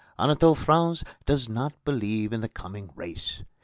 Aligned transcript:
Anatole 0.17 0.55
France 0.55 1.03
does 1.27 1.47
not 1.47 1.85
believe 1.85 2.33
in 2.33 2.41
the 2.41 2.49
coming 2.49 2.89
race. 2.95 3.43